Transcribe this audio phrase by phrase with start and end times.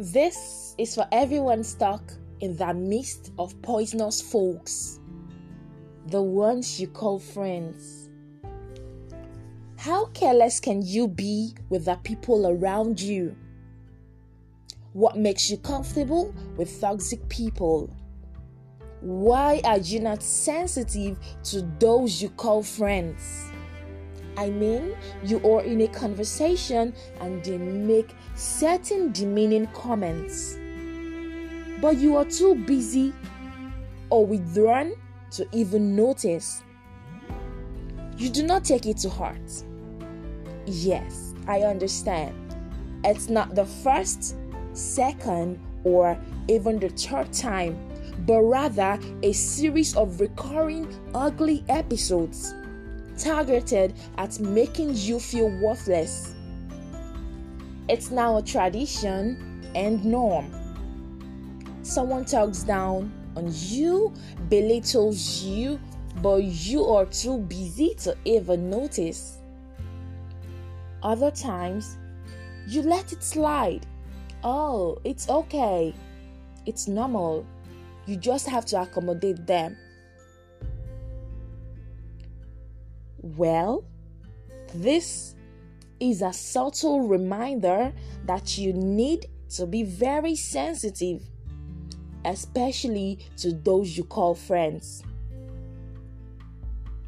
[0.00, 4.98] This is for everyone stuck in the midst of poisonous folks,
[6.06, 8.08] the ones you call friends.
[9.76, 13.36] How careless can you be with the people around you?
[14.94, 17.94] What makes you comfortable with toxic people?
[19.02, 23.52] Why are you not sensitive to those you call friends?
[24.36, 24.94] I mean,
[25.24, 30.58] you are in a conversation and they make certain demeaning comments,
[31.80, 33.12] but you are too busy
[34.08, 34.94] or withdrawn
[35.32, 36.62] to even notice.
[38.16, 39.64] You do not take it to heart.
[40.66, 42.34] Yes, I understand.
[43.04, 44.36] It's not the first,
[44.72, 46.18] second, or
[46.48, 47.78] even the third time,
[48.26, 52.54] but rather a series of recurring ugly episodes
[53.20, 56.34] targeted at making you feel worthless.
[57.88, 60.52] It's now a tradition and norm.
[61.82, 64.12] Someone talks down on you,
[64.48, 65.80] belittles you,
[66.22, 69.38] but you are too busy to even notice.
[71.02, 71.96] Other times,
[72.66, 73.86] you let it slide.
[74.44, 75.94] Oh, it's okay.
[76.66, 77.46] It's normal.
[78.06, 79.76] You just have to accommodate them.
[83.22, 83.84] Well,
[84.74, 85.34] this
[86.00, 87.92] is a subtle reminder
[88.24, 91.22] that you need to be very sensitive,
[92.24, 95.02] especially to those you call friends.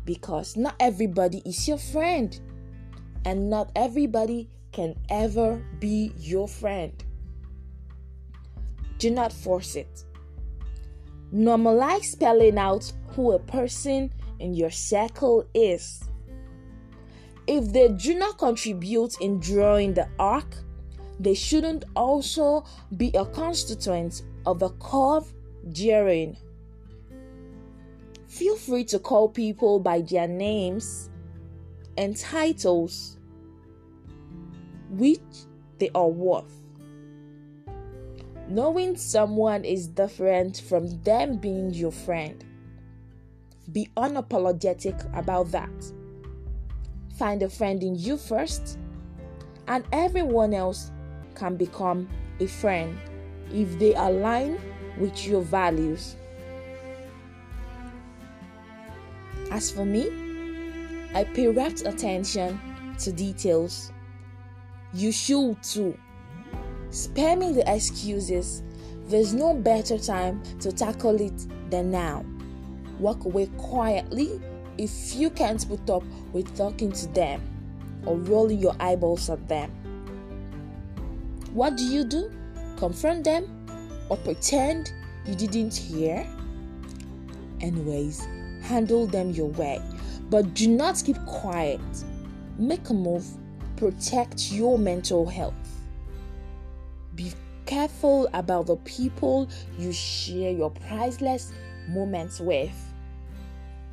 [0.04, 2.38] Because not everybody is your friend,
[3.24, 6.92] and not everybody can ever be your friend.
[8.98, 10.04] Do not force it.
[11.32, 16.02] Normalize spelling out who a person in your circle is.
[17.46, 20.54] If they do not contribute in drawing the arc,
[21.18, 22.64] they shouldn't also
[22.96, 25.32] be a constituent of the curve
[25.70, 26.36] during.
[28.26, 31.10] Feel free to call people by their names
[31.96, 33.18] and titles
[34.90, 35.20] which
[35.78, 36.52] they are worth.
[38.48, 42.44] Knowing someone is different from them being your friend
[43.72, 45.70] be unapologetic about that.
[47.18, 48.78] Find a friend in you first,
[49.68, 50.90] and everyone else
[51.34, 52.08] can become
[52.40, 52.98] a friend
[53.50, 54.58] if they align
[54.98, 56.16] with your values.
[59.50, 60.08] As for me,
[61.14, 62.60] I pay rapt attention
[62.98, 63.92] to details.
[64.94, 65.98] You should too.
[66.90, 68.62] Spare me the excuses.
[69.06, 72.24] There's no better time to tackle it than now
[73.02, 74.40] walk away quietly
[74.78, 76.02] if you can't put up
[76.32, 77.42] with talking to them
[78.06, 79.70] or rolling your eyeballs at them.
[81.52, 82.30] What do you do?
[82.78, 83.66] Confront them
[84.08, 84.92] or pretend
[85.26, 86.26] you didn't hear?
[87.60, 88.26] Anyways,
[88.62, 89.80] handle them your way,
[90.30, 91.80] but do not keep quiet.
[92.58, 93.26] Make a move,
[93.76, 95.54] protect your mental health.
[97.14, 97.32] Be
[97.66, 99.48] careful about the people
[99.78, 101.52] you share your priceless
[101.88, 102.91] moments with.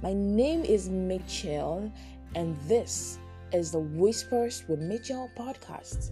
[0.01, 1.91] My name is Mitchell,
[2.33, 3.19] and this
[3.51, 6.11] is the Whispers with Mitchell podcast.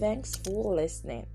[0.00, 1.26] Thanks for listening.